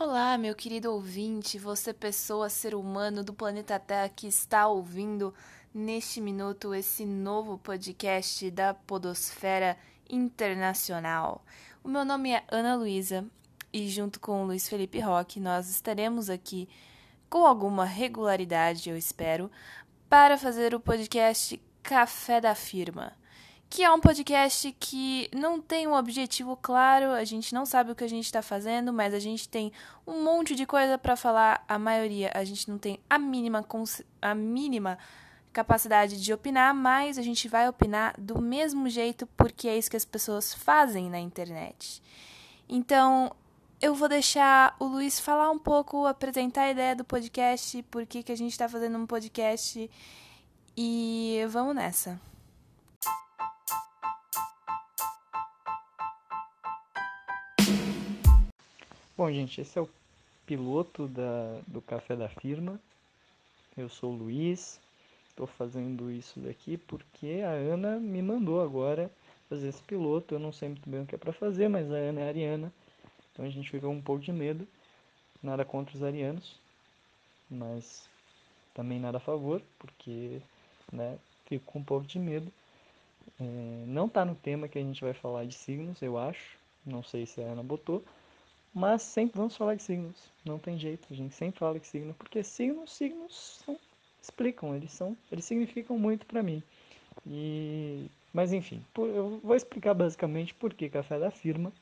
[0.00, 5.34] Olá, meu querido ouvinte, você, pessoa, ser humano do planeta Terra que está ouvindo
[5.74, 9.76] neste minuto esse novo podcast da Podosfera
[10.08, 11.44] Internacional.
[11.82, 13.26] O meu nome é Ana Luísa
[13.72, 16.68] e, junto com o Luiz Felipe Roque, nós estaremos aqui
[17.28, 19.50] com alguma regularidade, eu espero,
[20.08, 23.17] para fazer o podcast Café da Firma
[23.70, 27.94] que é um podcast que não tem um objetivo claro, a gente não sabe o
[27.94, 29.72] que a gente está fazendo, mas a gente tem
[30.06, 33.64] um monte de coisa para falar, a maioria a gente não tem a mínima,
[34.22, 34.98] a mínima
[35.52, 39.96] capacidade de opinar, mas a gente vai opinar do mesmo jeito porque é isso que
[39.96, 42.02] as pessoas fazem na internet.
[42.68, 43.34] Então,
[43.80, 48.22] eu vou deixar o Luiz falar um pouco, apresentar a ideia do podcast, por que,
[48.22, 49.90] que a gente está fazendo um podcast
[50.76, 52.20] e vamos nessa.
[59.18, 59.88] Bom, gente, esse é o
[60.46, 62.78] piloto da, do Café da Firma.
[63.76, 64.78] Eu sou o Luiz,
[65.28, 69.10] estou fazendo isso daqui porque a Ana me mandou agora
[69.48, 70.36] fazer esse piloto.
[70.36, 72.72] Eu não sei muito bem o que é para fazer, mas a Ana é ariana,
[73.32, 74.64] então a gente fica um pouco de medo.
[75.42, 76.54] Nada contra os arianos,
[77.50, 78.08] mas
[78.72, 80.40] também nada a favor, porque
[80.92, 82.52] né, fico com um pouco de medo.
[83.40, 86.56] É, não está no tema que a gente vai falar de signos, eu acho.
[86.86, 88.04] Não sei se a Ana botou
[88.74, 90.30] mas sempre vamos falar de signos.
[90.44, 93.78] Não tem jeito, a gente sempre fala de signo, porque signos, signos são,
[94.22, 96.62] explicam, eles são, eles significam muito para mim.
[97.26, 101.72] E, mas enfim, eu vou explicar basicamente por que café da firma.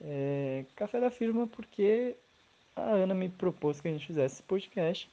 [0.00, 2.16] É, café da firma porque
[2.74, 5.08] a Ana me propôs que a gente fizesse esse podcast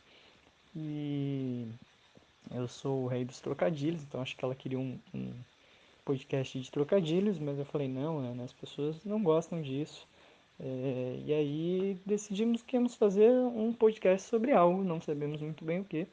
[0.76, 1.68] e
[2.52, 5.34] eu sou o rei dos trocadilhos, então acho que ela queria um, um
[6.04, 10.06] podcast de trocadilhos, mas eu falei não, as pessoas não gostam disso.
[10.60, 15.80] É, e aí decidimos que íamos fazer um podcast sobre algo, não sabemos muito bem
[15.80, 16.08] o que.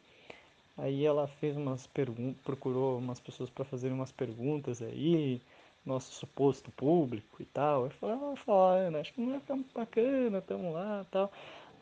[0.77, 5.41] Aí ela fez umas perguntas, procurou umas pessoas para fazer umas perguntas aí,
[5.84, 7.84] nosso suposto público e tal.
[7.84, 9.00] Eu falei, ah, falar, né?
[9.00, 11.31] acho que não vai ficar muito bacana, tamo lá tal.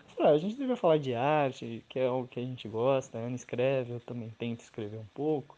[0.08, 2.68] Eu falei, ah, a gente devia falar de arte, que é algo que a gente
[2.68, 5.56] gosta, a Ana escreve, eu também tento escrever um pouco.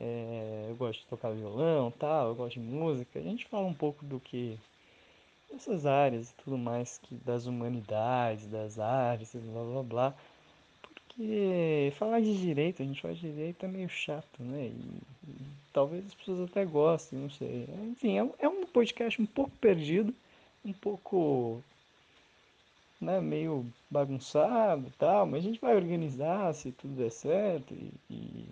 [0.00, 3.18] É, eu gosto de tocar violão tal, eu gosto de música.
[3.18, 4.58] A gente fala um pouco do que
[5.54, 10.14] essas áreas e tudo mais que das humanidades, das artes, blá blá blá.
[10.82, 14.66] Porque falar de direito, a gente fala de direito é meio chato, né?
[14.66, 15.36] E, e
[15.72, 17.68] talvez as pessoas até gostem, não sei.
[17.90, 20.14] Enfim, é, é um podcast um pouco perdido,
[20.64, 21.62] um pouco
[23.00, 27.92] né, meio bagunçado e tal, mas a gente vai organizar se tudo der certo e,
[28.08, 28.46] e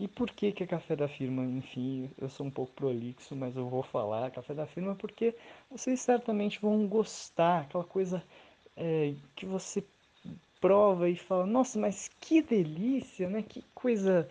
[0.00, 1.44] e por que, que é café da firma?
[1.44, 5.34] Enfim, eu sou um pouco prolixo, mas eu vou falar café da firma porque
[5.70, 8.24] vocês certamente vão gostar, aquela coisa
[8.74, 9.84] é, que você
[10.58, 13.42] prova e fala, nossa, mas que delícia, né?
[13.42, 14.26] Que coisa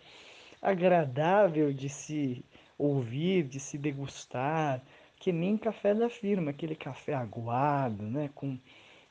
[0.59, 2.43] agradável de se
[2.75, 4.81] ouvir, de se degustar,
[5.19, 8.31] que nem café da firma, aquele café aguado, né?
[8.33, 8.57] Com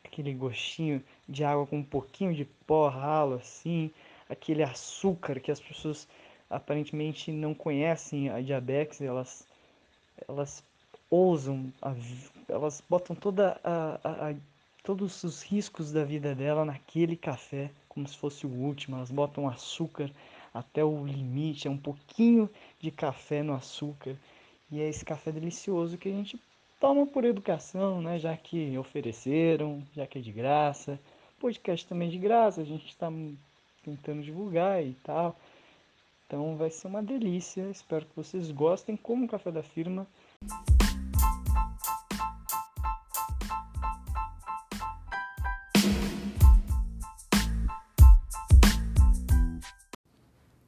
[0.04, 3.92] aquele gostinho de água com um pouquinho de pó ralo assim,
[4.28, 6.08] aquele açúcar que as pessoas
[6.50, 9.46] aparentemente não conhecem a diabetes, elas,
[10.26, 10.62] elas
[11.10, 11.94] ousam, a,
[12.48, 14.34] elas botam toda a, a, a,
[14.82, 18.96] todos os riscos da vida dela naquele café, como se fosse o último.
[18.96, 20.10] Elas botam açúcar
[20.52, 22.48] até o limite, é um pouquinho
[22.80, 24.16] de café no açúcar.
[24.70, 26.38] E é esse café delicioso que a gente
[26.80, 28.18] toma por educação, né?
[28.18, 30.98] Já que ofereceram, já que é de graça.
[31.40, 33.10] Podcast também é de graça, a gente está
[33.84, 35.36] tentando divulgar e tal.
[36.28, 37.70] Então vai ser uma delícia.
[37.70, 38.98] Espero que vocês gostem.
[38.98, 40.06] Como o café da firma.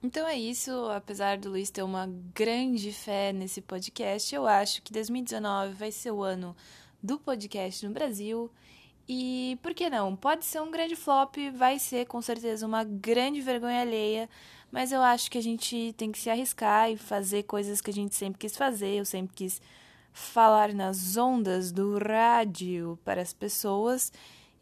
[0.02, 4.90] Então é isso, apesar do Luiz ter uma grande fé nesse podcast, eu acho que
[4.90, 6.56] 2019 vai ser o ano
[7.02, 8.50] do podcast no Brasil.
[9.12, 10.14] E por que não?
[10.14, 14.30] Pode ser um grande flop, vai ser com certeza uma grande vergonha alheia,
[14.70, 17.92] mas eu acho que a gente tem que se arriscar e fazer coisas que a
[17.92, 18.94] gente sempre quis fazer.
[18.94, 19.60] Eu sempre quis
[20.12, 24.12] falar nas ondas do rádio para as pessoas.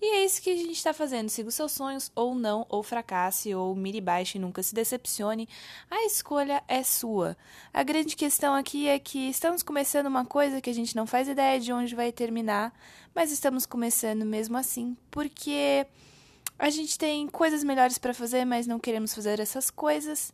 [0.01, 1.29] E é isso que a gente está fazendo.
[1.29, 5.49] Siga os seus sonhos, ou não, ou fracasse, ou mire baixo e nunca se decepcione.
[5.91, 7.37] A escolha é sua.
[7.75, 11.29] A grande questão aqui é que estamos começando uma coisa que a gente não faz
[11.29, 12.73] ideia de onde vai terminar,
[13.13, 15.85] mas estamos começando mesmo assim, porque
[16.57, 20.33] a gente tem coisas melhores para fazer, mas não queremos fazer essas coisas.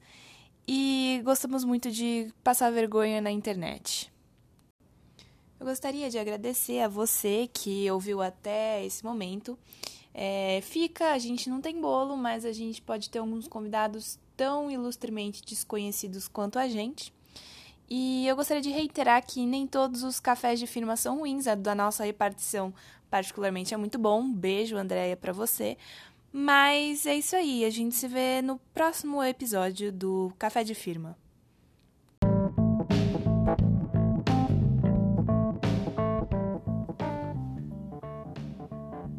[0.69, 4.14] E gostamos muito de passar vergonha na internet.
[5.65, 9.59] Eu gostaria de agradecer a você que ouviu até esse momento.
[10.13, 14.71] É, fica, a gente não tem bolo, mas a gente pode ter alguns convidados tão
[14.71, 17.15] ilustremente desconhecidos quanto a gente.
[17.89, 21.55] E eu gostaria de reiterar que nem todos os cafés de firma são ruins, a
[21.55, 22.71] da nossa repartição
[23.11, 24.31] particularmente é muito bom.
[24.31, 25.79] beijo, Andréia, para você.
[26.31, 31.17] Mas é isso aí, a gente se vê no próximo episódio do Café de Firma.